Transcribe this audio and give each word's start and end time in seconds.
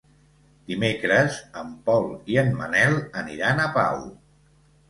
Dimecres 0.71 1.37
en 1.61 1.69
Pol 1.89 2.09
i 2.33 2.39
en 2.45 2.51
Manel 2.63 2.99
aniran 3.25 3.63
a 3.67 3.69
Pau. 3.81 4.05